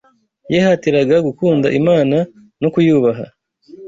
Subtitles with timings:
[0.51, 2.17] Yihatiraga gukunda Imana
[2.61, 3.25] no kuyubaha